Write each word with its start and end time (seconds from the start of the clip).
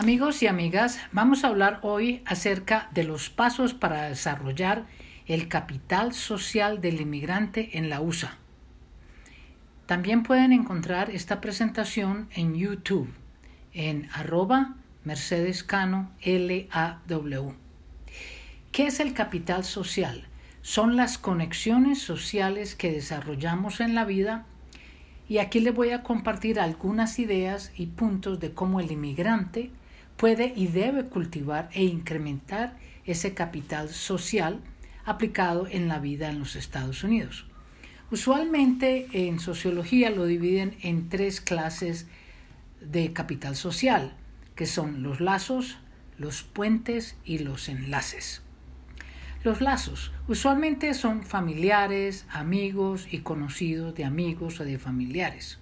Amigos 0.00 0.42
y 0.42 0.46
amigas, 0.46 0.98
vamos 1.12 1.44
a 1.44 1.48
hablar 1.48 1.80
hoy 1.82 2.22
acerca 2.24 2.88
de 2.94 3.04
los 3.04 3.28
pasos 3.28 3.74
para 3.74 4.08
desarrollar 4.08 4.86
el 5.26 5.46
capital 5.46 6.14
social 6.14 6.80
del 6.80 7.02
inmigrante 7.02 7.76
en 7.76 7.90
la 7.90 8.00
USA. 8.00 8.38
También 9.84 10.22
pueden 10.22 10.54
encontrar 10.54 11.10
esta 11.10 11.42
presentación 11.42 12.30
en 12.34 12.54
YouTube 12.54 13.12
en 13.74 14.08
arroba 14.14 14.74
Mercedes 15.04 15.66
LAW. 15.70 17.54
¿Qué 18.72 18.86
es 18.86 19.00
el 19.00 19.12
capital 19.12 19.64
social? 19.64 20.28
Son 20.62 20.96
las 20.96 21.18
conexiones 21.18 22.00
sociales 22.00 22.74
que 22.74 22.90
desarrollamos 22.90 23.80
en 23.80 23.94
la 23.94 24.06
vida 24.06 24.46
y 25.28 25.38
aquí 25.38 25.60
les 25.60 25.74
voy 25.74 25.90
a 25.90 26.02
compartir 26.02 26.58
algunas 26.58 27.18
ideas 27.18 27.70
y 27.76 27.88
puntos 27.88 28.40
de 28.40 28.54
cómo 28.54 28.80
el 28.80 28.90
inmigrante 28.90 29.70
puede 30.20 30.52
y 30.54 30.66
debe 30.66 31.06
cultivar 31.06 31.70
e 31.72 31.82
incrementar 31.82 32.76
ese 33.06 33.32
capital 33.32 33.88
social 33.88 34.60
aplicado 35.06 35.66
en 35.66 35.88
la 35.88 35.98
vida 35.98 36.28
en 36.28 36.38
los 36.38 36.56
Estados 36.56 37.02
Unidos. 37.04 37.46
Usualmente 38.10 39.08
en 39.12 39.40
sociología 39.40 40.10
lo 40.10 40.26
dividen 40.26 40.76
en 40.82 41.08
tres 41.08 41.40
clases 41.40 42.06
de 42.82 43.14
capital 43.14 43.56
social, 43.56 44.12
que 44.56 44.66
son 44.66 45.02
los 45.02 45.20
lazos, 45.20 45.78
los 46.18 46.42
puentes 46.42 47.16
y 47.24 47.38
los 47.38 47.70
enlaces. 47.70 48.42
Los 49.42 49.62
lazos 49.62 50.12
usualmente 50.28 50.92
son 50.92 51.22
familiares, 51.22 52.26
amigos 52.28 53.08
y 53.10 53.20
conocidos 53.20 53.94
de 53.94 54.04
amigos 54.04 54.60
o 54.60 54.64
de 54.64 54.78
familiares. 54.78 55.58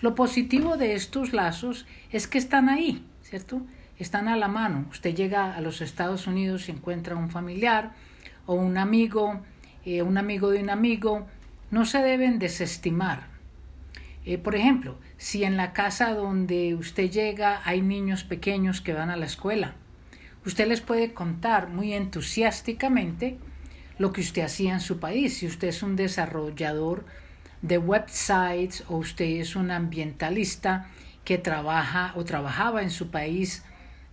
Lo 0.00 0.16
positivo 0.16 0.76
de 0.76 0.94
estos 0.94 1.32
lazos 1.32 1.86
es 2.10 2.26
que 2.26 2.38
están 2.38 2.68
ahí, 2.68 3.04
¿cierto? 3.22 3.62
Están 3.98 4.28
a 4.28 4.36
la 4.36 4.48
mano. 4.48 4.86
Usted 4.90 5.14
llega 5.14 5.54
a 5.54 5.60
los 5.60 5.80
Estados 5.80 6.26
Unidos 6.26 6.68
y 6.68 6.72
encuentra 6.72 7.16
un 7.16 7.30
familiar 7.30 7.92
o 8.44 8.54
un 8.54 8.76
amigo, 8.76 9.40
eh, 9.86 10.02
un 10.02 10.18
amigo 10.18 10.50
de 10.50 10.60
un 10.60 10.68
amigo. 10.68 11.26
No 11.70 11.86
se 11.86 11.98
deben 11.98 12.38
desestimar. 12.38 13.28
Eh, 14.26 14.38
por 14.38 14.54
ejemplo, 14.54 14.98
si 15.16 15.44
en 15.44 15.56
la 15.56 15.72
casa 15.72 16.12
donde 16.12 16.74
usted 16.74 17.10
llega 17.10 17.62
hay 17.64 17.80
niños 17.80 18.24
pequeños 18.24 18.80
que 18.80 18.92
van 18.92 19.08
a 19.08 19.16
la 19.16 19.26
escuela, 19.26 19.74
usted 20.44 20.68
les 20.68 20.80
puede 20.82 21.14
contar 21.14 21.68
muy 21.68 21.94
entusiásticamente 21.94 23.38
lo 23.98 24.12
que 24.12 24.20
usted 24.20 24.42
hacía 24.42 24.74
en 24.74 24.80
su 24.80 24.98
país. 24.98 25.38
Si 25.38 25.46
usted 25.46 25.68
es 25.68 25.82
un 25.82 25.96
desarrollador 25.96 27.06
de 27.62 27.78
websites 27.78 28.84
o 28.88 28.96
usted 28.98 29.40
es 29.40 29.56
un 29.56 29.70
ambientalista 29.70 30.88
que 31.24 31.38
trabaja 31.38 32.12
o 32.14 32.24
trabajaba 32.24 32.82
en 32.82 32.90
su 32.90 33.10
país 33.10 33.64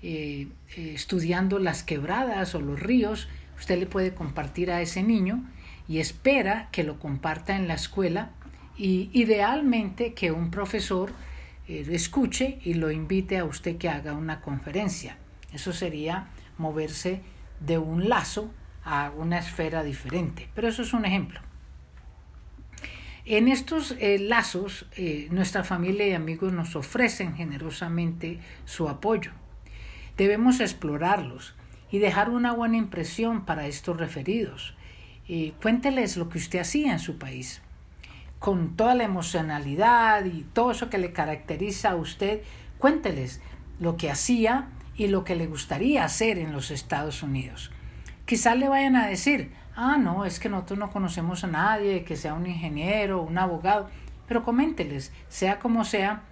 eh, 0.05 0.49
eh, 0.75 0.91
estudiando 0.95 1.59
las 1.59 1.81
quebradas 1.81 2.55
o 2.55 2.59
los 2.59 2.77
ríos, 2.77 3.29
usted 3.57 3.79
le 3.79 3.85
puede 3.85 4.13
compartir 4.13 4.69
a 4.69 4.81
ese 4.81 5.01
niño 5.01 5.49
y 5.87 5.99
espera 5.99 6.67
que 6.73 6.83
lo 6.83 6.99
comparta 6.99 7.55
en 7.55 7.69
la 7.69 7.75
escuela 7.75 8.31
y 8.75 9.09
idealmente 9.13 10.13
que 10.13 10.33
un 10.33 10.51
profesor 10.51 11.13
eh, 11.69 11.87
escuche 11.89 12.59
y 12.65 12.73
lo 12.73 12.91
invite 12.91 13.37
a 13.37 13.45
usted 13.45 13.77
que 13.77 13.87
haga 13.87 14.11
una 14.11 14.41
conferencia. 14.41 15.15
Eso 15.53 15.71
sería 15.71 16.27
moverse 16.57 17.21
de 17.61 17.77
un 17.77 18.09
lazo 18.09 18.51
a 18.83 19.09
una 19.15 19.39
esfera 19.39 19.83
diferente. 19.83 20.49
Pero 20.53 20.67
eso 20.67 20.81
es 20.81 20.91
un 20.91 21.05
ejemplo. 21.05 21.39
En 23.23 23.47
estos 23.47 23.95
lazos, 24.01 24.85
nuestra 25.29 25.63
familia 25.63 26.05
y 26.05 26.11
amigos 26.11 26.51
nos 26.51 26.75
ofrecen 26.75 27.37
generosamente 27.37 28.39
su 28.65 28.89
apoyo. 28.89 29.31
Debemos 30.17 30.59
explorarlos 30.59 31.56
y 31.92 32.00
dejar 32.00 32.30
una 32.30 32.53
buena 32.53 32.78
impresión 32.78 33.45
para 33.45 33.67
estos 33.67 33.97
referidos. 33.97 34.75
Eh, 35.28 35.53
cuénteles 35.61 36.17
lo 36.17 36.30
que 36.30 36.38
usted 36.38 36.60
hacía 36.60 36.92
en 36.92 36.99
su 36.99 37.17
país, 37.17 37.61
con 38.39 38.76
toda 38.76 38.93
la 38.93 39.04
emocionalidad 39.04 40.26
y 40.26 40.43
todo 40.54 40.71
eso 40.71 40.89
que 40.89 40.98
le 40.98 41.14
caracteriza 41.14 41.92
a 41.92 41.95
usted. 41.95 42.42
Cuénteles 42.77 43.42
lo 43.80 43.95
que 43.98 44.11
hacía 44.11 44.67
y 44.95 45.08
lo 45.08 45.23
que 45.23 45.36
le 45.36 45.48
gustaría 45.48 46.04
hacer 46.04 46.37
en 46.37 46.52
los 46.52 46.71
Estados 46.71 47.23
Unidos. 47.23 47.71
Quizás 48.26 48.58
le 48.58 48.70
vayan 48.70 48.95
a 48.95 49.08
decir, 49.08 49.52
ah, 49.76 49.98
no, 49.98 50.26
es 50.26 50.39
que 50.39 50.49
nosotros 50.49 50.80
no 50.80 50.92
conocemos 50.92 51.43
a 51.43 51.48
nadie, 51.48 52.04
que 52.04 52.16
sea 52.16 52.33
un 52.33 52.45
ingeniero, 52.45 53.21
un 53.21 53.37
abogado, 53.37 53.89
pero 54.27 54.43
coménteles, 54.43 55.11
sea 55.27 55.60
como 55.60 55.83
sea, 55.86 56.23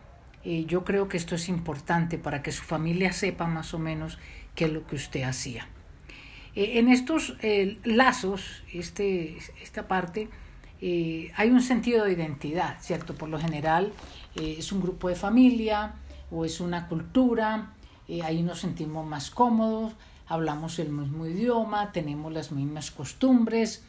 eh, 0.43 0.65
yo 0.65 0.83
creo 0.83 1.07
que 1.07 1.17
esto 1.17 1.35
es 1.35 1.49
importante 1.49 2.17
para 2.17 2.41
que 2.41 2.51
su 2.51 2.63
familia 2.63 3.13
sepa 3.13 3.45
más 3.47 3.73
o 3.73 3.79
menos 3.79 4.17
qué 4.55 4.65
es 4.65 4.73
lo 4.73 4.85
que 4.87 4.95
usted 4.95 5.23
hacía. 5.23 5.67
Eh, 6.55 6.79
en 6.79 6.89
estos 6.89 7.35
eh, 7.41 7.77
lazos, 7.83 8.63
este, 8.73 9.37
esta 9.61 9.87
parte, 9.87 10.29
hay 11.35 11.51
un 11.51 11.61
sentido 11.61 12.05
de 12.05 12.13
identidad, 12.13 12.77
¿cierto? 12.81 13.13
Por 13.13 13.29
lo 13.29 13.39
general 13.39 13.93
es 14.33 14.71
un 14.71 14.81
grupo 14.81 15.09
de 15.09 15.15
familia 15.15 15.93
o 16.31 16.43
es 16.43 16.59
una 16.59 16.87
cultura, 16.87 17.73
ahí 18.23 18.41
nos 18.41 18.61
sentimos 18.61 19.05
más 19.05 19.29
cómodos, 19.29 19.93
hablamos 20.27 20.79
el 20.79 20.89
mismo 20.89 21.27
idioma, 21.27 21.91
tenemos 21.91 22.33
las 22.33 22.51
mismas 22.51 22.89
costumbres, 22.89 23.83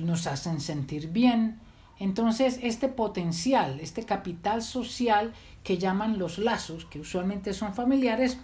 nos 0.00 0.26
hacen 0.26 0.60
sentir 0.60 1.08
bien. 1.08 1.58
Entonces, 2.02 2.58
este 2.64 2.88
potencial, 2.88 3.78
este 3.78 4.02
capital 4.04 4.60
social 4.60 5.32
que 5.62 5.78
llaman 5.78 6.18
los 6.18 6.38
lazos, 6.38 6.84
que 6.84 6.98
usualmente 6.98 7.54
son 7.54 7.74
familiares, 7.74 8.38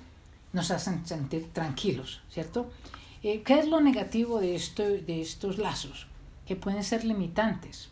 nos 0.53 0.71
hacen 0.71 1.05
sentir 1.05 1.53
tranquilos, 1.53 2.23
¿cierto? 2.31 2.71
Eh, 3.25 3.43
¿Qué 3.43 3.59
es 3.59 3.67
lo 3.67 3.81
negativo 3.81 4.39
de, 4.39 4.55
esto, 4.55 4.85
de 4.85 5.21
estos 5.21 5.59
lazos? 5.59 6.07
Que 6.47 6.55
pueden 6.55 6.85
ser 6.85 7.05
limitantes. 7.05 7.89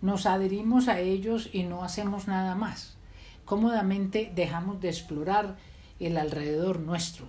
Nos 0.00 0.24
adherimos 0.24 0.88
a 0.88 0.98
ellos 0.98 1.50
y 1.52 1.64
no 1.64 1.84
hacemos 1.84 2.26
nada 2.26 2.54
más. 2.54 2.94
Cómodamente 3.44 4.32
dejamos 4.34 4.80
de 4.80 4.88
explorar 4.88 5.58
el 5.98 6.16
alrededor 6.16 6.80
nuestro 6.80 7.28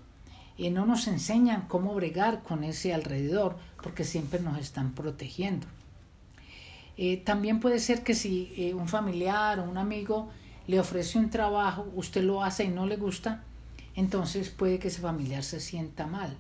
y 0.55 0.69
no 0.69 0.85
nos 0.85 1.05
enseñan 1.07 1.67
cómo 1.67 1.93
bregar 1.95 2.43
con 2.43 2.63
ese 2.63 2.93
alrededor 2.93 3.57
porque 3.83 4.05
siempre 4.05 4.39
nos 4.39 4.57
están 4.57 4.93
protegiendo. 4.93 5.67
Eh, 6.97 7.17
también 7.17 7.59
puede 7.59 7.79
ser 7.79 8.03
que 8.03 8.13
si 8.13 8.53
eh, 8.57 8.73
un 8.73 8.87
familiar 8.87 9.59
o 9.59 9.63
un 9.63 9.77
amigo 9.77 10.29
le 10.67 10.79
ofrece 10.79 11.17
un 11.17 11.29
trabajo, 11.29 11.87
usted 11.95 12.23
lo 12.23 12.43
hace 12.43 12.65
y 12.65 12.69
no 12.69 12.85
le 12.85 12.97
gusta, 12.97 13.43
entonces 13.95 14.49
puede 14.49 14.79
que 14.79 14.89
ese 14.89 15.01
familiar 15.01 15.43
se 15.43 15.59
sienta 15.59 16.07
mal. 16.07 16.37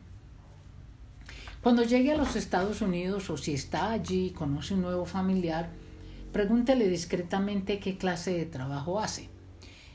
Cuando 1.61 1.83
llegue 1.83 2.11
a 2.11 2.17
los 2.17 2.35
Estados 2.35 2.81
Unidos 2.81 3.29
o 3.29 3.37
si 3.37 3.53
está 3.53 3.91
allí 3.91 4.27
y 4.27 4.31
conoce 4.31 4.73
un 4.73 4.81
nuevo 4.81 5.05
familiar, 5.05 5.69
pregúntele 6.31 6.87
discretamente 6.87 7.79
qué 7.79 7.97
clase 7.97 8.31
de 8.31 8.45
trabajo 8.45 8.99
hace 8.99 9.29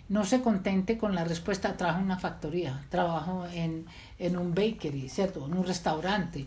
no 0.09 0.25
se 0.25 0.41
contente 0.41 0.99
con 0.99 1.15
la 1.15 1.25
respuesta, 1.25 1.77
trabajo 1.77 1.99
en 1.99 2.05
una 2.05 2.19
factoría, 2.19 2.85
trabajo 2.91 3.47
en, 3.53 3.87
en 4.19 4.37
un 4.37 4.55
bakery, 4.55 5.09
¿cierto? 5.09 5.47
En 5.47 5.55
un 5.55 5.65
restaurante. 5.65 6.47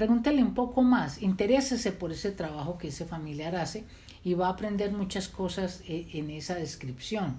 Pregúntele 0.00 0.42
un 0.42 0.54
poco 0.54 0.80
más, 0.80 1.20
interésese 1.20 1.92
por 1.92 2.10
ese 2.10 2.30
trabajo 2.30 2.78
que 2.78 2.88
ese 2.88 3.04
familiar 3.04 3.54
hace 3.54 3.84
y 4.24 4.32
va 4.32 4.46
a 4.46 4.52
aprender 4.52 4.92
muchas 4.92 5.28
cosas 5.28 5.82
eh, 5.86 6.08
en 6.14 6.30
esa 6.30 6.54
descripción. 6.54 7.36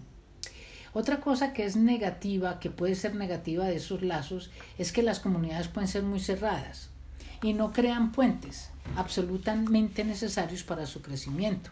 Otra 0.93 1.21
cosa 1.21 1.53
que 1.53 1.65
es 1.65 1.75
negativa, 1.75 2.59
que 2.59 2.69
puede 2.69 2.93
ser 2.93 3.15
negativa 3.15 3.65
de 3.65 3.77
esos 3.77 4.03
lazos, 4.03 4.51
es 4.77 4.91
que 4.91 5.01
las 5.01 5.19
comunidades 5.19 5.69
pueden 5.69 5.87
ser 5.87 6.03
muy 6.03 6.19
cerradas 6.19 6.91
y 7.41 7.53
no 7.53 7.73
crean 7.73 8.11
puentes 8.11 8.69
absolutamente 8.95 10.03
necesarios 10.03 10.61
para 10.61 10.85
su 10.85 11.01
crecimiento. 11.01 11.71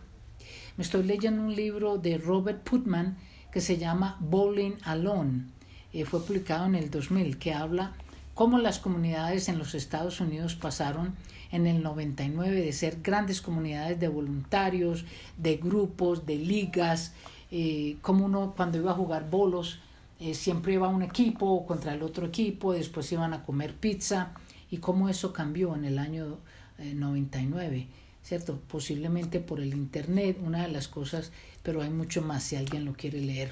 Me 0.75 0.83
estoy 0.83 1.03
leyendo 1.03 1.43
un 1.43 1.55
libro 1.55 1.99
de 1.99 2.17
Robert 2.17 2.63
Putman 2.63 3.15
que 3.51 3.61
se 3.61 3.77
llama 3.77 4.17
Bowling 4.21 4.77
Alone. 4.85 5.51
Eh, 5.93 6.05
fue 6.05 6.25
publicado 6.25 6.65
en 6.65 6.73
el 6.73 6.89
2000, 6.89 7.37
que 7.37 7.53
habla 7.53 7.93
cómo 8.39 8.57
las 8.57 8.79
comunidades 8.79 9.49
en 9.49 9.59
los 9.59 9.75
Estados 9.75 10.21
Unidos 10.21 10.55
pasaron 10.55 11.13
en 11.51 11.67
el 11.67 11.83
99 11.83 12.61
de 12.61 12.71
ser 12.71 13.01
grandes 13.01 13.41
comunidades 13.41 13.99
de 13.99 14.07
voluntarios, 14.07 15.03
de 15.35 15.57
grupos, 15.57 16.25
de 16.25 16.37
ligas, 16.37 17.11
eh, 17.51 17.97
como 18.01 18.23
uno 18.23 18.53
cuando 18.55 18.77
iba 18.77 18.91
a 18.91 18.95
jugar 18.95 19.29
bolos, 19.29 19.81
eh, 20.21 20.33
siempre 20.33 20.71
iba 20.71 20.87
un 20.87 21.01
equipo 21.01 21.67
contra 21.67 21.93
el 21.93 22.01
otro 22.01 22.27
equipo, 22.27 22.71
después 22.71 23.11
iban 23.11 23.33
a 23.33 23.43
comer 23.43 23.75
pizza, 23.75 24.31
y 24.71 24.77
cómo 24.77 25.09
eso 25.09 25.33
cambió 25.33 25.75
en 25.75 25.83
el 25.83 25.99
año 25.99 26.37
99. 26.77 27.87
¿cierto? 28.23 28.59
Posiblemente 28.69 29.41
por 29.41 29.59
el 29.59 29.73
Internet, 29.73 30.37
una 30.41 30.61
de 30.61 30.71
las 30.71 30.87
cosas, 30.87 31.31
pero 31.61 31.81
hay 31.81 31.89
mucho 31.89 32.21
más 32.21 32.43
si 32.43 32.55
alguien 32.55 32.85
lo 32.85 32.93
quiere 32.93 33.19
leer. 33.19 33.51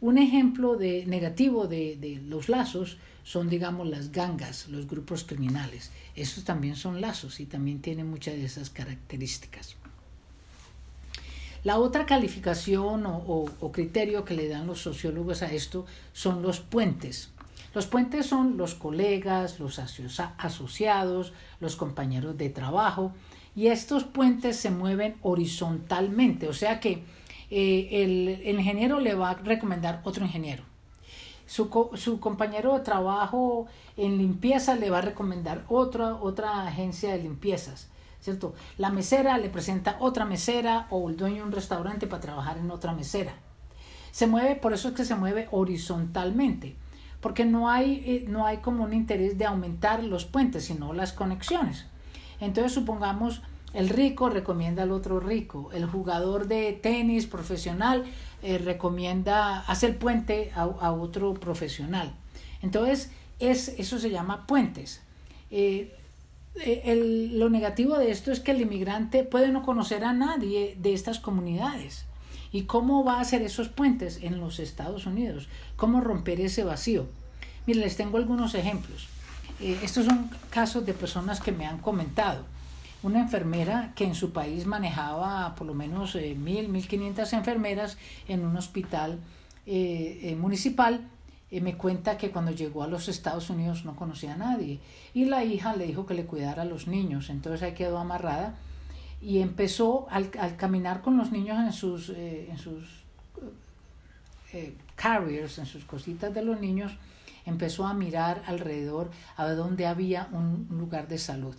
Un 0.00 0.18
ejemplo 0.18 0.76
de 0.76 1.04
negativo 1.06 1.66
de, 1.66 1.96
de 1.96 2.20
los 2.26 2.48
lazos 2.48 2.96
son, 3.22 3.48
digamos, 3.48 3.88
las 3.88 4.12
gangas, 4.12 4.68
los 4.68 4.86
grupos 4.86 5.24
criminales. 5.24 5.90
Esos 6.16 6.44
también 6.44 6.76
son 6.76 7.00
lazos 7.00 7.40
y 7.40 7.46
también 7.46 7.80
tienen 7.80 8.08
muchas 8.08 8.34
de 8.34 8.44
esas 8.44 8.70
características. 8.70 9.76
La 11.62 11.78
otra 11.78 12.06
calificación 12.06 13.04
o, 13.06 13.72
criterio 13.72 14.24
que 14.24 14.34
le 14.34 14.48
dan 14.48 14.66
los 14.66 14.80
sociólogos 14.80 15.42
a 15.42 15.52
esto 15.52 15.84
son 16.14 16.40
los 16.40 16.60
puentes. 16.60 17.30
Los 17.74 17.86
puentes 17.86 18.26
son 18.26 18.56
los 18.56 18.74
colegas, 18.74 19.60
los 19.60 19.78
asociados, 19.78 21.32
los 21.60 21.76
compañeros 21.76 22.38
de 22.38 22.48
trabajo 22.48 23.12
y 23.54 23.66
estos 23.66 24.04
puentes 24.04 24.56
se 24.56 24.70
mueven 24.70 25.16
horizontalmente, 25.22 26.48
o 26.48 26.52
sea 26.52 26.80
que 26.80 27.02
eh, 27.50 27.88
el, 28.44 28.58
ingeniero 28.58 29.00
le 29.00 29.14
va 29.14 29.30
a 29.30 29.34
recomendar 29.34 30.00
otro 30.04 30.24
ingeniero. 30.24 30.62
Su, 31.46 31.90
su, 31.94 32.20
compañero 32.20 32.78
de 32.78 32.84
trabajo 32.84 33.66
en 33.96 34.18
limpieza 34.18 34.76
le 34.76 34.88
va 34.88 34.98
a 34.98 35.02
recomendar 35.02 35.64
otra, 35.68 36.14
otra 36.14 36.62
agencia 36.66 37.12
de 37.12 37.22
limpiezas. 37.22 37.88
¿cierto? 38.20 38.54
La 38.78 38.90
mesera 38.90 39.38
le 39.38 39.48
presenta 39.48 39.96
otra 40.00 40.24
mesera 40.24 40.86
o 40.90 41.08
el 41.08 41.16
dueño 41.16 41.36
de 41.36 41.42
un 41.48 41.52
restaurante 41.52 42.06
para 42.06 42.22
trabajar 42.22 42.58
en 42.58 42.70
otra 42.70 42.92
mesera. 42.92 43.34
Se 44.12 44.26
mueve, 44.26 44.56
por 44.56 44.72
eso 44.72 44.88
es 44.88 44.94
que 44.94 45.04
se 45.04 45.14
mueve 45.14 45.48
horizontalmente, 45.50 46.76
porque 47.20 47.44
no 47.44 47.70
hay, 47.70 48.02
eh, 48.06 48.24
no 48.28 48.46
hay 48.46 48.58
como 48.58 48.84
un 48.84 48.92
interés 48.92 49.38
de 49.38 49.46
aumentar 49.46 50.02
los 50.04 50.24
puentes, 50.24 50.64
sino 50.64 50.92
las 50.92 51.12
conexiones. 51.12 51.86
Entonces 52.40 52.72
supongamos 52.72 53.42
el 53.72 53.88
rico 53.88 54.28
recomienda 54.30 54.82
al 54.82 54.90
otro 54.90 55.20
rico, 55.20 55.70
el 55.72 55.86
jugador 55.86 56.48
de 56.48 56.72
tenis 56.72 57.26
profesional 57.26 58.04
eh, 58.42 58.58
recomienda, 58.58 59.60
hace 59.60 59.86
el 59.86 59.94
puente 59.94 60.50
a, 60.54 60.92
otro 60.92 61.34
profesional. 61.34 62.12
Entonces, 62.62 63.10
es, 63.38 63.68
eso 63.68 63.98
se 63.98 64.10
llama 64.10 64.46
puentes. 64.46 65.02
Eh, 65.50 65.94
eh, 66.56 67.30
lo 67.32 67.48
negativo 67.48 67.96
de 67.96 68.10
esto 68.10 68.32
es 68.32 68.40
que 68.40 68.50
el 68.50 68.60
inmigrante 68.60 69.22
puede 69.22 69.52
no 69.52 69.62
conocer 69.62 70.04
a 70.04 70.12
nadie 70.12 70.76
de 70.80 70.92
estas 70.92 71.20
comunidades. 71.20 72.06
¿Y 72.52 72.62
cómo 72.62 73.04
va 73.04 73.18
a 73.18 73.20
hacer 73.20 73.42
esos 73.42 73.68
puentes 73.68 74.18
en 74.22 74.40
los 74.40 74.58
Estados 74.58 75.06
Unidos? 75.06 75.48
¿Cómo 75.76 76.00
romper 76.00 76.40
ese 76.40 76.64
vacío? 76.64 77.06
Miren, 77.66 77.82
les 77.82 77.96
tengo 77.96 78.16
algunos 78.16 78.56
ejemplos. 78.56 79.06
Estos 79.60 80.06
son 80.06 80.30
casos 80.48 80.84
de 80.84 80.94
personas 80.94 81.38
que 81.40 81.52
me 81.52 81.66
han 81.66 81.78
comentado. 81.78 82.44
Una 83.02 83.20
enfermera 83.20 83.92
que 83.94 84.04
en 84.04 84.14
su 84.14 84.32
país 84.32 84.66
manejaba 84.66 85.54
por 85.54 85.66
lo 85.66 85.74
menos 85.74 86.14
eh, 86.16 86.34
mil, 86.34 86.68
mil 86.68 86.86
quinientas 86.86 87.32
enfermeras 87.32 87.96
en 88.28 88.44
un 88.44 88.56
hospital 88.56 89.18
municipal 90.36 91.00
me 91.60 91.76
cuenta 91.76 92.16
que 92.16 92.30
cuando 92.30 92.50
llegó 92.50 92.82
a 92.82 92.88
los 92.88 93.08
Estados 93.08 93.50
Unidos 93.50 93.84
no 93.84 93.94
conocía 93.94 94.34
a 94.34 94.36
nadie 94.36 94.80
y 95.14 95.26
la 95.26 95.44
hija 95.44 95.76
le 95.76 95.86
dijo 95.86 96.06
que 96.06 96.14
le 96.14 96.24
cuidara 96.24 96.62
a 96.62 96.64
los 96.64 96.88
niños, 96.88 97.30
entonces 97.30 97.62
ahí 97.62 97.74
quedó 97.74 97.98
amarrada 97.98 98.56
y 99.20 99.40
empezó 99.40 100.06
al, 100.10 100.30
caminar 100.56 101.02
con 101.02 101.16
los 101.16 101.30
niños 101.30 101.58
en 101.58 101.72
sus, 101.72 102.10
eh, 102.10 102.48
en 102.50 102.58
sus 102.58 102.84
eh, 104.52 104.74
carriers, 104.94 105.58
en 105.58 105.66
sus 105.66 105.84
cositas 105.84 106.32
de 106.32 106.42
los 106.42 106.60
niños, 106.60 106.92
empezó 107.44 107.86
a 107.86 107.94
mirar 107.94 108.42
alrededor 108.46 109.10
a 109.36 109.44
ver 109.44 109.56
dónde 109.56 109.86
había 109.86 110.28
un 110.32 110.66
lugar 110.70 111.08
de 111.08 111.18
salud. 111.18 111.54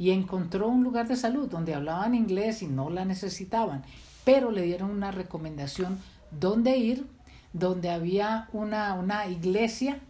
Y 0.00 0.12
encontró 0.12 0.66
un 0.66 0.82
lugar 0.82 1.06
de 1.06 1.14
salud 1.14 1.46
donde 1.46 1.74
hablaban 1.74 2.14
inglés 2.14 2.62
y 2.62 2.66
no 2.66 2.88
la 2.88 3.04
necesitaban, 3.04 3.84
pero 4.24 4.50
le 4.50 4.62
dieron 4.62 4.90
una 4.90 5.10
recomendación 5.10 5.98
dónde 6.30 6.78
ir 6.78 7.06
donde 7.52 7.90
había 7.90 8.48
una, 8.54 8.94
una 8.94 9.26
iglesia 9.26 10.00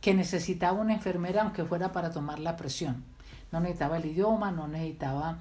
que 0.00 0.14
necesitaba 0.14 0.80
una 0.80 0.94
enfermera 0.94 1.42
aunque 1.42 1.64
fuera 1.64 1.90
para 1.90 2.12
tomar 2.12 2.38
la 2.38 2.56
presión. 2.56 3.02
No 3.50 3.58
necesitaba 3.58 3.96
el 3.96 4.06
idioma, 4.06 4.52
no 4.52 4.68
necesitaba 4.68 5.38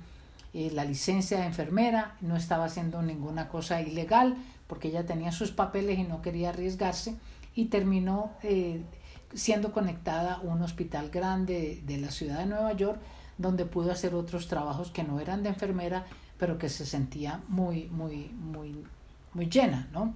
eh, 0.56 0.72
la 0.74 0.86
licencia 0.86 1.40
de 1.40 1.46
enfermera, 1.46 2.16
no 2.22 2.36
estaba 2.36 2.66
haciendo 2.66 3.04
ninguna 3.04 3.48
cosa 3.48 3.80
ilegal 3.80 4.38
porque 4.66 4.88
ella 4.88 5.06
tenía 5.06 5.32
sus 5.32 5.52
papeles 5.52 6.00
y 6.00 6.04
no 6.04 6.24
quería 6.24 6.50
arriesgarse 6.50 7.16
y 7.54 7.66
terminó 7.66 8.32
eh, 8.42 8.82
siendo 9.36 9.72
conectada 9.72 10.34
a 10.34 10.42
un 10.42 10.64
hospital 10.64 11.12
grande 11.12 11.82
de, 11.86 11.94
de 11.94 12.02
la 12.02 12.10
ciudad 12.10 12.40
de 12.40 12.48
Nueva 12.48 12.74
York 12.74 13.00
donde 13.40 13.66
pudo 13.66 13.92
hacer 13.92 14.14
otros 14.14 14.48
trabajos 14.48 14.92
que 14.92 15.04
no 15.04 15.20
eran 15.20 15.42
de 15.42 15.50
enfermera 15.50 16.06
pero 16.38 16.58
que 16.58 16.70
se 16.70 16.86
sentía 16.86 17.42
muy, 17.50 17.86
muy, 17.88 18.32
muy, 18.34 18.84
muy 19.34 19.50
llena, 19.50 19.90
¿no? 19.92 20.14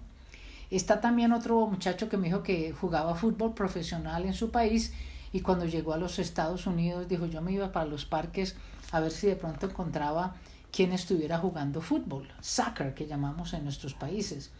Está 0.71 1.01
también 1.01 1.33
otro 1.33 1.67
muchacho 1.67 2.09
que 2.09 2.17
me 2.17 2.27
dijo 2.27 2.41
que 2.41 2.71
jugaba 2.71 3.13
fútbol 3.13 3.53
profesional 3.53 4.25
en 4.25 4.33
su 4.33 4.49
país 4.49 4.93
y 5.31 5.41
cuando 5.41 5.65
llegó 5.65 5.93
a 5.93 5.97
los 5.97 6.17
Estados 6.19 6.65
Unidos 6.65 7.07
dijo 7.07 7.25
yo 7.25 7.41
me 7.41 7.51
iba 7.51 7.71
para 7.71 7.85
los 7.85 8.05
parques 8.05 8.55
a 8.91 8.99
ver 8.99 9.11
si 9.11 9.27
de 9.27 9.35
pronto 9.35 9.67
encontraba 9.67 10.35
quien 10.71 10.93
estuviera 10.93 11.37
jugando 11.37 11.81
fútbol, 11.81 12.27
soccer 12.41 12.95
que 12.95 13.05
llamamos 13.05 13.53
en 13.53 13.63
nuestros 13.63 13.93
países. 13.93 14.51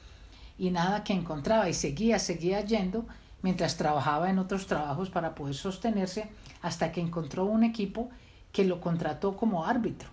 Y 0.60 0.69
nada 0.69 1.04
que 1.04 1.13
encontraba 1.13 1.68
y 1.69 1.74
seguía, 1.74 2.19
seguía 2.19 2.62
yendo 2.62 3.06
mientras 3.42 3.77
trabajaba 3.77 4.30
en 4.30 4.38
otros 4.38 4.68
trabajos 4.68 5.10
para 5.10 5.33
poder 5.33 5.56
sostenerse 5.56 6.30
hasta 6.62 6.92
que 6.92 7.01
encontró 7.01 7.45
un 7.45 7.63
equipo 7.63 8.10
que 8.54 8.64
lo 8.64 8.80
contrató 8.80 9.36
como 9.36 9.66
árbitro. 9.66 10.08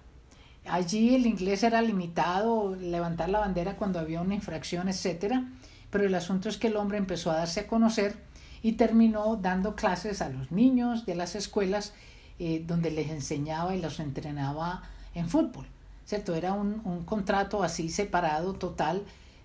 Allí 0.66 1.14
el 1.14 1.26
inglés 1.26 1.62
era 1.62 1.80
limitado, 1.80 2.74
levantar 2.74 3.28
la 3.28 3.38
bandera 3.38 3.76
cuando 3.76 4.00
había 4.00 4.20
una 4.20 4.34
infracción, 4.34 4.88
etcétera 4.88 5.44
pero 5.90 6.04
el 6.04 6.14
asunto 6.14 6.48
es 6.48 6.56
que 6.56 6.68
el 6.68 6.76
hombre 6.76 6.98
empezó 6.98 7.30
a 7.30 7.36
darse 7.36 7.60
a 7.60 7.66
conocer 7.66 8.16
y 8.62 8.72
terminó 8.72 9.36
dando 9.36 9.74
clases 9.74 10.22
a 10.22 10.28
los 10.28 10.50
niños 10.52 11.04
de 11.04 11.14
las 11.14 11.34
escuelas 11.34 11.92
eh, 12.38 12.62
donde 12.66 12.90
les 12.90 13.10
enseñaba 13.10 13.74
y 13.74 13.80
los 13.80 14.00
entrenaba 14.00 14.82
en 15.14 15.28
fútbol. 15.28 15.66
¿Cierto? 16.06 16.34
Era 16.34 16.54
un, 16.54 16.80
un 16.84 17.04
contrato 17.04 17.62
así 17.62 17.88
separado 17.88 18.54
total 18.54 19.02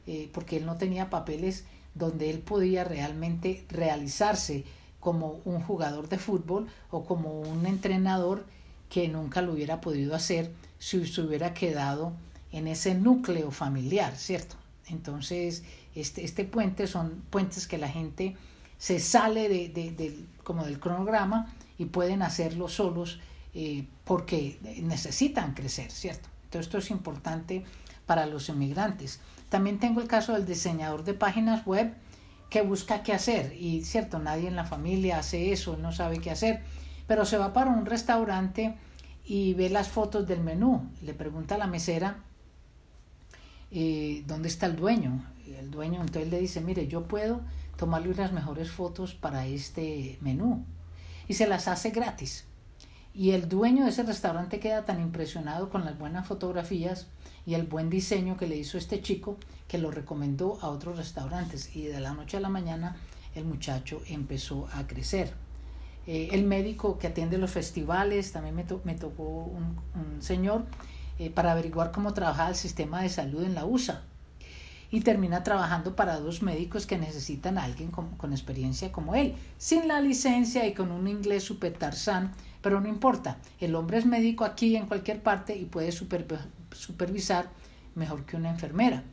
eh, 0.07 0.30
porque 0.33 0.57
él 0.57 0.65
no 0.65 0.77
tenía 0.77 1.09
papeles 1.09 1.65
donde 1.94 2.30
él 2.30 2.39
podía 2.39 2.83
realmente 2.83 3.65
realizarse 3.69 4.63
como 5.00 5.39
un 5.45 5.62
jugador 5.62 6.09
de 6.09 6.18
fútbol 6.18 6.68
o 6.89 7.06
como 7.06 7.41
un 7.41 7.65
entrenador 7.65 8.45
que 8.89 9.07
nunca 9.07 9.41
lo 9.41 9.53
hubiera 9.53 9.81
podido 9.81 10.15
hacer 10.15 10.51
si 10.79 11.05
se 11.05 11.21
hubiera 11.21 11.53
quedado 11.53 12.13
en 12.51 12.67
ese 12.67 12.95
núcleo 12.95 13.51
familiar, 13.51 14.15
¿cierto? 14.15 14.55
Entonces, 14.87 15.63
este, 15.95 16.23
este 16.23 16.45
puente 16.45 16.87
son 16.87 17.23
puentes 17.29 17.67
que 17.67 17.77
la 17.77 17.89
gente 17.89 18.35
se 18.77 18.99
sale 18.99 19.49
de, 19.49 20.25
como 20.43 20.65
del 20.65 20.79
cronograma 20.79 21.53
y 21.77 21.85
pueden 21.85 22.21
hacerlo 22.21 22.67
solos 22.67 23.19
eh, 23.53 23.85
porque 24.03 24.59
necesitan 24.83 25.53
crecer, 25.53 25.91
¿cierto? 25.91 26.29
Entonces 26.43 26.67
esto 26.67 26.77
es 26.77 26.91
importante 26.91 27.63
para 28.05 28.25
los 28.25 28.49
inmigrantes. 28.49 29.19
También 29.49 29.79
tengo 29.79 30.01
el 30.01 30.07
caso 30.07 30.33
del 30.33 30.45
diseñador 30.45 31.03
de 31.03 31.13
páginas 31.13 31.65
web 31.65 31.93
que 32.49 32.61
busca 32.61 33.03
qué 33.03 33.13
hacer 33.13 33.53
y, 33.59 33.83
¿cierto? 33.83 34.19
Nadie 34.19 34.47
en 34.47 34.55
la 34.55 34.65
familia 34.65 35.19
hace 35.19 35.51
eso, 35.51 35.77
no 35.77 35.91
sabe 35.91 36.19
qué 36.19 36.31
hacer, 36.31 36.63
pero 37.07 37.25
se 37.25 37.38
va 37.38 37.53
para 37.53 37.71
un 37.71 37.85
restaurante 37.85 38.75
y 39.25 39.53
ve 39.53 39.69
las 39.69 39.88
fotos 39.88 40.27
del 40.27 40.41
menú, 40.41 40.89
le 41.01 41.13
pregunta 41.13 41.55
a 41.55 41.57
la 41.57 41.67
mesera, 41.67 42.17
eh, 43.71 44.24
¿dónde 44.27 44.47
está 44.47 44.67
el 44.67 44.75
dueño? 44.75 45.24
el 45.59 45.69
dueño 45.69 46.01
entonces 46.01 46.31
le 46.31 46.39
dice, 46.39 46.62
mire, 46.62 46.88
yo 46.88 47.03
puedo 47.03 47.41
tomarle 47.77 48.15
las 48.15 48.31
mejores 48.31 48.71
fotos 48.71 49.13
para 49.13 49.45
este 49.45 50.17
menú. 50.21 50.65
Y 51.27 51.35
se 51.35 51.47
las 51.47 51.67
hace 51.67 51.91
gratis. 51.91 52.45
Y 53.13 53.31
el 53.31 53.47
dueño 53.47 53.83
de 53.83 53.91
ese 53.91 54.03
restaurante 54.03 54.59
queda 54.59 54.85
tan 54.85 55.00
impresionado 55.00 55.69
con 55.69 55.85
las 55.85 55.97
buenas 55.97 56.27
fotografías 56.27 57.07
y 57.45 57.53
el 57.53 57.65
buen 57.65 57.89
diseño 57.89 58.38
que 58.38 58.47
le 58.47 58.57
hizo 58.57 58.77
este 58.77 59.01
chico 59.01 59.38
que 59.67 59.77
lo 59.77 59.91
recomendó 59.91 60.59
a 60.62 60.69
otros 60.69 60.97
restaurantes. 60.97 61.75
Y 61.75 61.83
de 61.83 62.00
la 62.00 62.13
noche 62.13 62.38
a 62.38 62.41
la 62.41 62.50
mañana 62.50 62.97
el 63.33 63.45
muchacho 63.45 64.01
empezó 64.07 64.67
a 64.74 64.85
crecer. 64.88 65.44
Eh, 66.07 66.29
el 66.31 66.43
médico 66.43 66.97
que 66.97 67.07
atiende 67.07 67.38
los 67.38 67.51
festivales, 67.51 68.31
también 68.31 68.55
me, 68.55 68.63
tocó 68.95 69.24
un, 69.24 70.21
señor 70.21 70.65
eh, 71.19 71.29
para 71.29 71.51
averiguar 71.51 71.91
cómo 71.91 72.13
trabajaba 72.13 72.50
el 72.50 72.55
sistema 72.55 73.01
de 73.01 73.09
salud 73.09 73.43
en 73.43 73.55
la 73.55 73.65
USA 73.65 74.03
y 74.91 75.01
termina 75.01 75.43
trabajando 75.43 75.95
para 75.95 76.19
dos 76.19 76.41
médicos 76.41 76.85
que 76.85 76.97
necesitan 76.97 77.57
a 77.57 77.63
alguien 77.63 77.89
con, 77.89 78.12
con 78.17 78.31
experiencia 78.31 78.91
como 78.91 79.15
él, 79.15 79.35
sin 79.57 79.88
la 79.88 80.00
licencia 80.00 80.65
y 80.67 80.74
con 80.74 80.91
un 80.91 81.07
inglés 81.07 81.43
super 81.43 81.74
tarzán, 81.74 82.31
pero 82.62 82.79
no 82.79 82.88
importa, 82.88 83.38
el 83.59 83.75
hombre 83.75 83.97
es 83.97 84.05
médico 84.05 84.45
aquí 84.45 84.75
en 84.75 84.85
cualquier 84.85 85.21
parte 85.21 85.55
y 85.55 85.65
puede 85.65 85.91
supervisar 85.91 87.50
mejor 87.95 88.25
que 88.25 88.38
una 88.38 88.50
enfermera. 88.50 89.03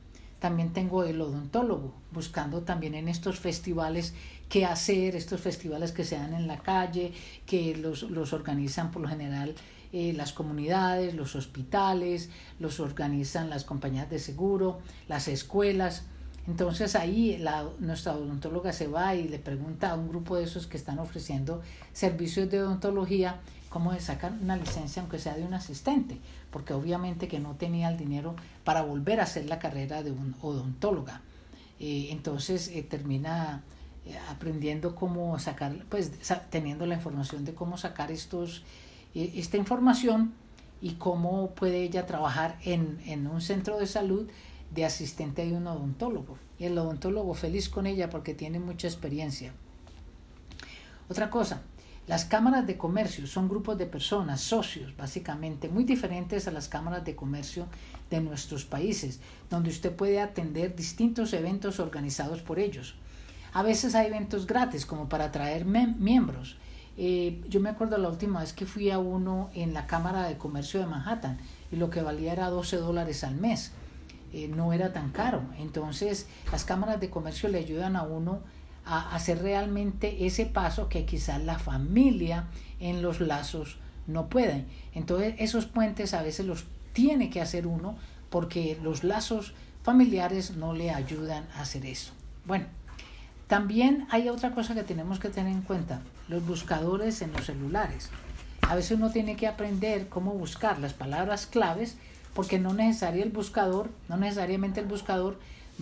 También 0.43 0.73
tengo 0.73 1.05
el 1.05 1.21
odontólogo, 1.21 1.95
buscando 2.11 2.63
también 2.63 2.97
en 2.97 3.07
estos 3.07 3.39
festivales 3.39 4.13
qué 4.49 4.67
hacer, 4.67 5.15
estos 5.15 5.41
festivales 5.41 5.93
que 5.93 6.03
se 6.03 6.17
dan 6.17 6.35
en 6.35 6.49
la 6.49 6.59
calle, 6.59 7.13
que 7.47 7.77
los, 7.77 8.03
los 8.11 8.33
organizan 8.33 8.91
por 8.91 9.03
lo 9.03 9.09
general 9.09 9.55
eh, 9.93 10.13
las 10.15 10.33
comunidades, 10.33 11.15
los 11.15 11.37
hospitales, 11.37 12.29
los 12.59 12.81
organizan 12.81 13.51
las 13.51 13.63
compañías 13.63 14.11
de 14.11 14.19
seguro, 14.19 14.81
las 15.07 15.29
escuelas. 15.29 16.07
Entonces 16.49 16.97
ahí 16.97 17.39
la, 17.39 17.65
nuestra 17.79 18.17
odontóloga 18.17 18.73
se 18.73 18.89
va 18.89 19.15
y 19.15 19.29
le 19.29 19.39
pregunta 19.39 19.93
a 19.93 19.95
un 19.95 20.09
grupo 20.09 20.35
de 20.35 20.43
esos 20.43 20.67
que 20.67 20.77
están 20.77 20.99
ofreciendo 20.99 21.63
servicios 21.93 22.51
de 22.51 22.63
odontología 22.63 23.39
cómo 23.73 23.99
sacar 24.01 24.33
una 24.33 24.57
licencia 24.57 25.01
aunque 25.01 25.19
sea 25.19 25.35
de 25.35 25.45
un 25.45 25.55
asistente, 25.55 26.19
porque 26.51 26.75
obviamente 26.75 27.27
que 27.27 27.41
no 27.41 27.55
tenía 27.55 27.89
el 27.89 27.97
dinero 27.97 28.37
para 28.65 28.83
volver 28.83 29.19
a 29.19 29.23
hacer 29.23 29.47
la 29.47 29.59
carrera 29.59 30.03
de 30.03 30.13
un 30.13 30.37
odontóloga. 30.43 31.23
Eh, 31.81 32.09
entonces 32.11 32.69
eh, 32.69 32.83
termina 32.83 33.65
eh, 34.05 34.17
aprendiendo 34.29 34.95
cómo 34.95 35.39
sacar, 35.39 35.75
pues 35.89 36.13
teniendo 36.51 36.85
la 36.85 36.97
información 36.97 37.47
de 37.47 37.55
cómo 37.55 37.79
sacar 37.79 38.13
estos, 38.13 38.63
esta 39.15 39.57
información 39.57 40.35
y 40.83 40.93
cómo 40.93 41.53
puede 41.53 41.83
ella 41.83 42.05
trabajar 42.05 42.59
en, 42.65 43.01
en 43.07 43.27
un 43.27 43.41
centro 43.41 43.79
de 43.79 43.87
salud 43.87 44.29
de 44.71 44.85
asistente 44.85 45.47
de 45.47 45.57
un 45.57 45.67
odontólogo. 45.67 46.37
Y 46.59 46.67
el 46.67 46.77
odontólogo 46.77 47.33
feliz 47.33 47.71
con 47.71 47.87
ella 47.87 48.11
porque 48.11 48.35
tiene 48.35 48.59
mucha 48.59 48.87
experiencia. 48.87 49.55
Otra 51.09 51.31
cosa, 51.31 51.63
las 52.09 52.25
cámaras 52.25 52.67
de 52.67 52.77
comercio 52.77 53.27
son 53.29 53.49
grupos 53.49 53.79
de 53.79 53.87
personas, 53.87 54.41
socios, 54.41 54.97
básicamente, 54.97 55.69
muy 55.69 55.85
diferentes 55.85 56.49
a 56.49 56.51
las 56.51 56.69
cámaras 56.69 57.05
de 57.05 57.15
comercio 57.15 57.67
de 58.11 58.21
nuestros 58.21 58.65
países, 58.65 59.21
donde 59.49 59.71
usted 59.71 59.95
puede 59.95 60.21
atender 60.21 60.75
distintos 60.75 61.33
eventos 61.33 61.79
organizados 61.79 62.43
por 62.43 62.59
ellos. 62.59 62.97
A 63.53 63.63
veces 63.63 63.95
hay 63.95 64.09
eventos 64.09 64.47
gratis, 64.47 64.85
como 64.85 65.09
para 65.09 65.27
atraer 65.27 65.65
miembros. 65.65 66.57
Eh, 66.99 67.41
yo 67.49 67.61
me 67.61 67.71
acuerdo 67.71 67.97
la 67.99 68.09
última 68.09 68.41
vez 68.41 68.53
que 68.53 68.67
fui 68.67 68.91
a 68.91 68.99
uno 68.99 69.51
en 69.55 69.73
la 69.73 69.87
Cámara 69.87 70.25
de 70.25 70.37
Comercio 70.37 70.81
de 70.81 70.87
Manhattan 70.87 71.39
y 71.71 71.77
lo 71.77 71.89
que 71.89 72.03
valía 72.03 72.33
era 72.33 72.51
12 72.51 72.79
dólares 72.79 73.23
al 73.25 73.37
mes. 73.37 73.73
Eh, 74.33 74.49
no 74.49 74.73
era 74.73 74.93
tan 74.93 75.11
caro. 75.11 75.43
Entonces, 75.59 76.27
las 76.51 76.65
cámaras 76.65 76.99
de 77.01 77.11
comercio 77.11 77.49
le 77.49 77.59
ayudan 77.59 77.97
a 77.97 78.03
uno 78.03 78.41
a 78.85 79.15
hacer 79.15 79.43
realmente 79.43 80.27
ese 80.27 80.47
paso 80.47 80.89
que 80.89 81.05
quizás 81.05 81.43
la 81.43 81.59
familia 81.59 82.47
en 82.81 83.03
los 83.03 83.21
lazos 83.21 83.79
no 84.07 84.29
pueden. 84.29 84.67
Entonces, 84.95 85.35
esos 85.39 85.67
puentes 85.67 86.15
a 86.15 86.23
veces 86.23 86.47
los 86.47 86.65
tiene 86.93 87.31
que 87.31 87.41
hacer 87.41 87.67
uno 87.67 87.97
porque 88.31 88.79
los 88.83 89.05
lazos 89.05 89.55
familiares 89.83 90.57
no 90.57 90.75
le 90.75 90.91
ayudan 90.91 91.47
a 91.57 91.63
hacer 91.63 91.87
eso. 91.87 92.13
Bueno, 92.45 92.67
también 93.47 94.07
hay 94.11 94.29
otra 94.29 94.53
cosa 94.53 94.75
que 94.75 94.83
tenemos 94.83 95.19
que 95.19 95.29
tener 95.29 95.53
en 95.53 95.63
cuenta, 95.63 96.01
los 96.29 96.45
buscadores 96.47 97.23
en 97.23 97.33
los 97.33 97.47
celulares. 97.47 98.11
A 98.63 98.75
veces 98.75 98.93
uno 98.93 99.11
tiene 99.11 99.37
que 99.37 99.47
aprender 99.47 100.09
cómo 100.09 100.33
buscar 100.33 100.79
las 100.79 100.95
palabras 100.95 101.47
claves 101.47 101.97
porque 102.35 102.59
no, 102.59 102.73
necesario 102.73 103.23
el 103.23 103.31
buscador, 103.31 103.91
no 104.09 104.17
necesariamente 104.17 104.81
el 104.81 104.87
buscador 104.87 105.39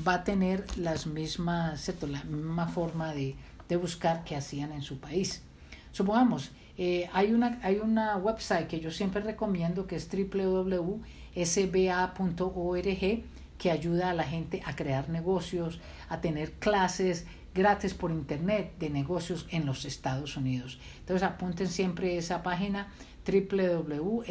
va 0.06 0.14
a 0.14 0.24
tener 0.24 0.64
las 0.76 1.06
mismas, 1.06 1.92
la 2.02 2.24
misma 2.24 2.68
forma 2.68 3.12
de, 3.12 3.36
de 3.68 3.76
buscar 3.76 4.24
que 4.24 4.36
hacían 4.36 4.72
en 4.72 4.82
su 4.82 4.98
país. 4.98 5.42
Supongamos, 5.92 6.50
eh, 6.78 7.10
hay, 7.12 7.32
una, 7.32 7.58
hay 7.62 7.76
una 7.76 8.16
website 8.16 8.66
que 8.66 8.80
yo 8.80 8.90
siempre 8.90 9.20
recomiendo 9.20 9.86
que 9.86 9.96
es 9.96 10.08
www.sba.org 10.10 11.02
que 13.58 13.70
ayuda 13.70 14.10
a 14.10 14.14
la 14.14 14.24
gente 14.24 14.62
a 14.64 14.74
crear 14.74 15.10
negocios, 15.10 15.78
a 16.08 16.22
tener 16.22 16.52
clases 16.52 17.26
gratis 17.54 17.92
por 17.92 18.10
internet 18.10 18.72
de 18.78 18.88
negocios 18.88 19.46
en 19.50 19.66
los 19.66 19.84
Estados 19.84 20.36
Unidos. 20.36 20.78
Entonces 21.00 21.28
apunten 21.28 21.68
siempre 21.68 22.16
esa 22.16 22.42
página 22.42 22.88
www.sba.org 23.26 24.26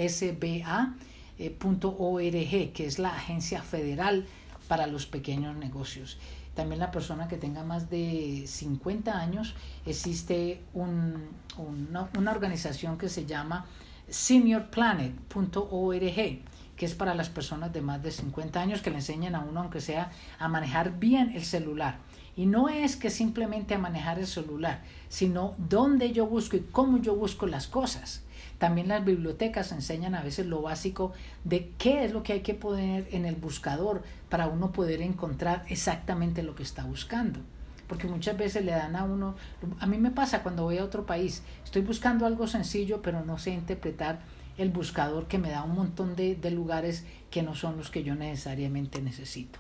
eh, 1.38 2.72
que 2.74 2.86
es 2.86 2.98
la 2.98 3.16
agencia 3.16 3.62
federal 3.62 4.25
para 4.69 4.88
los 4.88 5.05
pequeños 5.07 5.57
negocios. 5.57 6.17
También 6.55 6.79
la 6.79 6.91
persona 6.91 7.27
que 7.27 7.35
tenga 7.35 7.63
más 7.63 7.89
de 7.89 8.45
50 8.47 9.19
años, 9.19 9.55
existe 9.85 10.61
un, 10.73 11.27
una, 11.57 12.31
organización 12.31 12.97
que 12.97 13.09
se 13.09 13.25
llama 13.25 13.65
seniorplanet.org, 14.07 16.39
que 16.75 16.85
es 16.85 16.95
para 16.95 17.15
las 17.15 17.29
personas 17.29 17.73
de 17.73 17.81
más 17.81 18.01
de 18.03 18.11
50 18.11 18.61
años 18.61 18.81
que 18.81 18.91
le 18.91 18.97
enseñan 18.97 19.35
a 19.35 19.39
uno, 19.39 19.61
aunque 19.61 19.81
sea, 19.81 20.11
a 20.38 20.47
manejar 20.47 20.99
bien 20.99 21.31
el 21.35 21.43
celular. 21.43 21.97
Y 22.35 22.45
no 22.45 22.69
es 22.69 22.95
que 22.95 23.09
simplemente 23.09 23.73
a 23.73 23.79
manejar 23.79 24.19
el 24.19 24.27
celular, 24.27 24.83
sino 25.09 25.55
dónde 25.57 26.13
yo 26.13 26.27
busco 26.27 26.57
y 26.57 26.67
cómo 26.71 26.99
yo 26.99 27.15
busco 27.15 27.47
las 27.47 27.67
cosas. 27.67 28.21
También 28.60 28.89
las 28.89 29.06
bibliotecas 29.06 29.72
enseñan 29.72 30.16
a 30.16 30.22
veces 30.22 30.46
lo 30.46 30.62
básico 30.62 31.13
de 31.46 31.72
qué 31.78 32.04
es 32.04 32.12
lo 32.12 32.24
que 32.24 32.34
hay 32.34 32.42
que 32.42 32.54
poner 32.54 33.08
en 33.12 33.25
el 33.25 33.36
buscador 33.36 34.04
para 34.28 34.48
uno 34.48 34.74
poder 34.74 35.01
encontrar 35.01 35.63
exactamente 35.70 36.44
lo 36.44 36.56
que 36.56 36.63
está 36.63 36.84
buscando. 36.84 37.39
Porque 37.88 38.08
muchas 38.08 38.38
veces 38.38 38.66
le 38.66 38.74
dan 38.74 38.98
a 38.98 39.06
uno, 39.06 39.36
a 39.80 39.88
mí 39.88 39.98
me 39.98 40.12
pasa 40.12 40.44
cuando 40.44 40.63
voy 40.63 40.78
a 40.78 40.84
otro 40.84 41.06
país, 41.06 41.42
estoy 41.63 41.82
buscando 41.82 42.25
algo 42.25 42.48
sencillo, 42.48 43.01
pero 43.01 43.24
no 43.24 43.38
sé 43.38 43.51
interpretar 43.51 44.20
el 44.58 44.70
buscador 44.70 45.28
que 45.28 45.38
me 45.38 45.51
da 45.51 45.63
un 45.63 45.74
montón 45.74 46.18
de, 46.18 46.38
lugares 46.51 47.06
que 47.32 47.42
no 47.42 47.56
son 47.56 47.78
los 47.78 47.89
que 47.89 48.04
yo 48.04 48.13
necesariamente 48.13 49.01
necesito. 49.01 49.58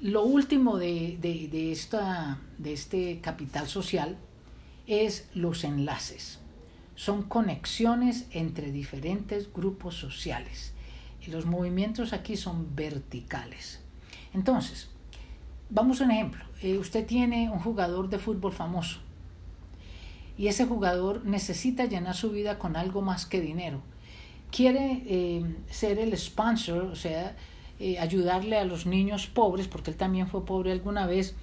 Lo 0.00 0.22
último 0.22 0.78
de, 0.78 1.18
de, 1.20 1.72
esta, 1.72 2.38
de 2.56 2.72
este 2.72 3.20
capital 3.20 3.66
social 3.66 4.16
es 4.86 5.28
los 5.34 5.64
enlaces 5.64 6.38
son 6.94 7.22
conexiones 7.22 8.26
entre 8.30 8.72
diferentes 8.72 9.52
grupos 9.52 9.96
sociales. 9.96 10.72
Y 11.26 11.30
los 11.30 11.46
movimientos 11.46 12.12
aquí 12.12 12.36
son 12.36 12.74
verticales. 12.74 13.80
Entonces, 14.32 14.88
vamos 15.68 16.00
a 16.00 16.04
un 16.04 16.10
ejemplo. 16.10 16.44
Eh, 16.62 16.78
usted 16.78 17.06
tiene 17.06 17.50
un 17.50 17.60
jugador 17.60 18.08
de 18.08 18.18
fútbol 18.18 18.52
famoso 18.52 19.00
y 20.40 20.48
ese 20.48 20.64
jugador 20.64 21.26
necesita 21.26 21.84
llenar 21.84 22.16
su 22.16 22.30
vida 22.30 22.58
con 22.58 22.74
algo 22.74 23.02
más 23.02 23.26
que 23.26 23.42
dinero. 23.42 23.82
Quiere 24.50 25.02
eh, 25.04 25.44
ser 25.68 25.98
el 25.98 26.16
sponsor, 26.16 26.84
o 26.84 26.96
sea, 26.96 27.36
eh, 27.78 27.98
ayudarle 27.98 28.56
a 28.56 28.64
los 28.64 28.86
niños 28.86 29.26
pobres, 29.26 29.68
porque 29.68 29.90
él 29.90 29.98
también 29.98 30.28
fue 30.28 30.46
pobre 30.46 30.72
alguna 30.72 31.04
vez, 31.04 31.34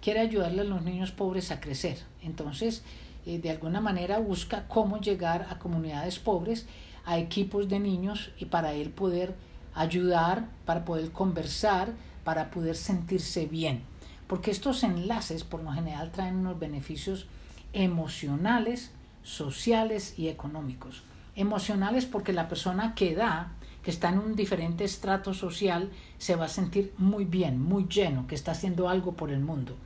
quiere 0.00 0.20
ayudarle 0.20 0.60
a 0.60 0.64
los 0.64 0.82
niños 0.82 1.10
pobres 1.10 1.50
a 1.50 1.58
crecer. 1.58 1.98
Entonces, 2.22 2.84
eh, 3.26 3.40
de 3.40 3.50
alguna 3.50 3.80
manera 3.80 4.20
busca 4.20 4.68
cómo 4.68 5.00
llegar 5.00 5.48
a 5.50 5.58
comunidades 5.58 6.20
pobres, 6.20 6.66
a 7.04 7.18
equipos 7.18 7.68
de 7.68 7.80
niños 7.80 8.30
y 8.38 8.46
para 8.46 8.72
él 8.72 8.90
poder 8.90 9.34
ayudar, 9.74 10.48
para 10.64 10.84
poder 10.84 11.10
conversar, 11.10 11.92
para 12.24 12.50
poder 12.50 12.76
sentirse 12.76 13.46
bien. 13.46 13.82
Porque 14.28 14.52
estos 14.52 14.84
enlaces 14.84 15.42
por 15.42 15.62
lo 15.62 15.72
general 15.72 16.12
traen 16.12 16.36
unos 16.36 16.58
beneficios 16.58 17.26
emocionales, 17.72 18.92
sociales 19.24 20.14
y 20.16 20.28
económicos. 20.28 21.02
Emocionales 21.34 22.06
porque 22.06 22.32
la 22.32 22.48
persona 22.48 22.94
que 22.94 23.16
da, 23.16 23.52
que 23.82 23.90
está 23.90 24.08
en 24.08 24.20
un 24.20 24.36
diferente 24.36 24.84
estrato 24.84 25.34
social, 25.34 25.90
se 26.18 26.36
va 26.36 26.46
a 26.46 26.48
sentir 26.48 26.92
muy 26.96 27.24
bien, 27.24 27.60
muy 27.60 27.86
lleno, 27.88 28.26
que 28.26 28.36
está 28.36 28.52
haciendo 28.52 28.88
algo 28.88 29.12
por 29.12 29.30
el 29.30 29.40
mundo 29.40 29.76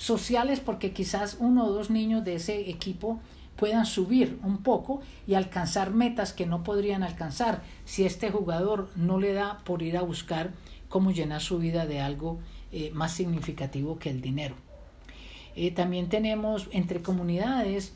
sociales 0.00 0.60
porque 0.60 0.92
quizás 0.92 1.36
uno 1.40 1.66
o 1.66 1.72
dos 1.72 1.90
niños 1.90 2.24
de 2.24 2.36
ese 2.36 2.70
equipo 2.70 3.20
puedan 3.56 3.84
subir 3.84 4.38
un 4.42 4.62
poco 4.62 5.02
y 5.26 5.34
alcanzar 5.34 5.90
metas 5.90 6.32
que 6.32 6.46
no 6.46 6.64
podrían 6.64 7.02
alcanzar 7.02 7.62
si 7.84 8.06
este 8.06 8.30
jugador 8.30 8.88
no 8.96 9.20
le 9.20 9.34
da 9.34 9.58
por 9.58 9.82
ir 9.82 9.98
a 9.98 10.02
buscar 10.02 10.52
cómo 10.88 11.10
llenar 11.12 11.42
su 11.42 11.58
vida 11.58 11.84
de 11.84 12.00
algo 12.00 12.38
eh, 12.72 12.90
más 12.94 13.12
significativo 13.12 13.98
que 13.98 14.08
el 14.08 14.22
dinero. 14.22 14.54
Eh, 15.54 15.70
también 15.70 16.08
tenemos 16.08 16.68
entre 16.72 17.02
comunidades, 17.02 17.92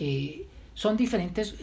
eh, 0.00 0.46
son 0.72 0.96
diferentes 0.96 1.54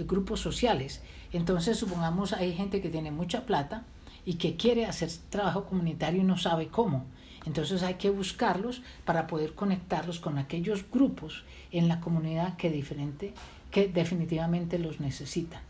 grupos 0.00 0.40
sociales. 0.40 1.00
Entonces, 1.32 1.78
supongamos 1.78 2.32
hay 2.32 2.52
gente 2.54 2.82
que 2.82 2.90
tiene 2.90 3.12
mucha 3.12 3.46
plata 3.46 3.84
y 4.26 4.34
que 4.34 4.56
quiere 4.56 4.84
hacer 4.84 5.10
trabajo 5.30 5.64
comunitario 5.64 6.20
y 6.20 6.24
no 6.24 6.36
sabe 6.36 6.66
cómo. 6.66 7.06
Entonces 7.46 7.82
hay 7.82 7.94
que 7.94 8.10
buscarlos 8.10 8.82
para 9.04 9.26
poder 9.26 9.54
conectarlos 9.54 10.18
con 10.18 10.38
aquellos 10.38 10.90
grupos 10.90 11.44
en 11.70 11.88
la 11.88 12.00
comunidad 12.00 12.56
que, 12.56 12.70
diferente, 12.70 13.32
que 13.70 13.88
definitivamente 13.88 14.78
los 14.78 15.00
necesitan. 15.00 15.62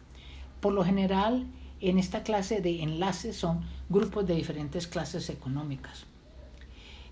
Por 0.61 0.73
lo 0.73 0.85
general, 0.85 1.47
en 1.81 1.99
esta 1.99 2.23
clase 2.23 2.61
de 2.61 2.83
enlaces 2.83 3.37
son 3.37 3.65
grupos 3.89 4.27
de 4.27 4.35
diferentes 4.35 4.87
clases 4.87 5.31
económicas. 5.31 6.07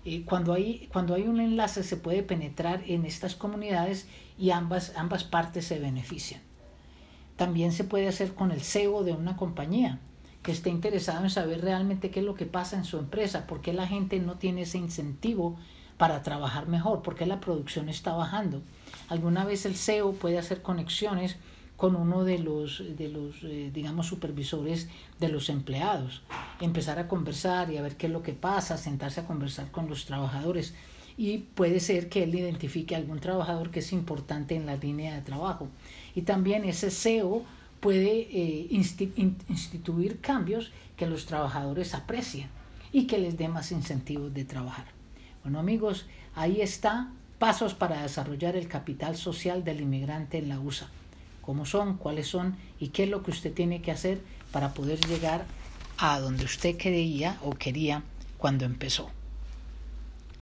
Eh, 0.05 0.23
cuando, 0.25 0.53
hay, 0.53 0.89
cuando 0.91 1.15
hay 1.15 1.23
un 1.23 1.39
enlace 1.39 1.83
se 1.83 1.97
puede 1.97 2.23
penetrar 2.23 2.83
en 2.87 3.05
estas 3.05 3.35
comunidades 3.35 4.07
y 4.37 4.51
ambas, 4.51 4.93
ambas 4.95 5.23
partes 5.23 5.65
se 5.65 5.79
benefician. 5.79 6.41
También 7.35 7.71
se 7.71 7.83
puede 7.83 8.07
hacer 8.07 8.33
con 8.33 8.51
el 8.51 8.61
CEO 8.61 9.03
de 9.03 9.13
una 9.13 9.37
compañía 9.37 9.99
que 10.47 10.53
esté 10.53 10.69
interesado 10.69 11.25
en 11.25 11.29
saber 11.29 11.59
realmente 11.59 12.09
qué 12.09 12.21
es 12.21 12.25
lo 12.25 12.33
que 12.33 12.45
pasa 12.45 12.77
en 12.77 12.85
su 12.85 12.97
empresa, 12.99 13.47
por 13.47 13.59
qué 13.59 13.73
la 13.73 13.85
gente 13.85 14.17
no 14.21 14.35
tiene 14.35 14.61
ese 14.61 14.77
incentivo 14.77 15.57
para 15.97 16.23
trabajar 16.23 16.69
mejor, 16.69 17.01
por 17.01 17.15
qué 17.15 17.25
la 17.25 17.41
producción 17.41 17.89
está 17.89 18.13
bajando. 18.13 18.61
Alguna 19.09 19.43
vez 19.43 19.65
el 19.65 19.75
CEO 19.75 20.13
puede 20.13 20.37
hacer 20.37 20.61
conexiones 20.61 21.35
con 21.75 21.97
uno 21.97 22.23
de 22.23 22.39
los, 22.39 22.81
de 22.95 23.09
los 23.09 23.43
eh, 23.43 23.71
digamos, 23.73 24.07
supervisores 24.07 24.87
de 25.19 25.27
los 25.27 25.49
empleados. 25.49 26.21
Empezar 26.61 26.97
a 26.97 27.09
conversar 27.09 27.69
y 27.69 27.75
a 27.75 27.81
ver 27.81 27.97
qué 27.97 28.07
es 28.07 28.13
lo 28.13 28.23
que 28.23 28.31
pasa, 28.31 28.77
sentarse 28.77 29.19
a 29.19 29.27
conversar 29.27 29.69
con 29.69 29.89
los 29.89 30.05
trabajadores. 30.05 30.75
Y 31.17 31.39
puede 31.39 31.81
ser 31.81 32.07
que 32.07 32.23
él 32.23 32.33
identifique 32.33 32.95
algún 32.95 33.19
trabajador 33.19 33.69
que 33.69 33.79
es 33.79 33.91
importante 33.91 34.55
en 34.55 34.65
la 34.65 34.77
línea 34.77 35.13
de 35.13 35.23
trabajo. 35.23 35.67
Y 36.15 36.21
también 36.21 36.63
ese 36.63 36.89
CEO 36.89 37.43
puede 37.79 38.27
eh, 38.31 38.67
instituir 38.69 40.19
cambios 40.19 40.71
que 40.95 41.07
los 41.07 41.25
trabajadores 41.25 41.93
aprecien 41.93 42.49
y 42.91 43.07
que 43.07 43.17
les 43.17 43.37
dé 43.37 43.47
más 43.47 43.71
incentivos 43.71 44.33
de 44.33 44.45
trabajar. 44.45 44.85
Bueno 45.43 45.59
amigos, 45.59 46.05
ahí 46.35 46.61
está 46.61 47.11
pasos 47.39 47.73
para 47.73 48.01
desarrollar 48.01 48.55
el 48.55 48.67
capital 48.67 49.15
social 49.15 49.63
del 49.63 49.81
inmigrante 49.81 50.37
en 50.37 50.49
la 50.49 50.59
USA 50.59 50.89
cómo 51.47 51.65
son, 51.65 51.95
cuáles 51.95 52.27
son 52.27 52.57
y 52.77 52.89
qué 52.89 53.03
es 53.03 53.09
lo 53.09 53.23
que 53.23 53.31
usted 53.31 53.53
tiene 53.53 53.81
que 53.81 53.89
hacer 53.89 54.19
para 54.51 54.73
poder 54.73 54.99
llegar 55.07 55.45
a 55.97 56.19
donde 56.19 56.43
usted 56.43 56.75
creía 56.77 57.37
o 57.41 57.51
quería 57.51 58.03
cuando 58.37 58.65
empezó. 58.65 59.09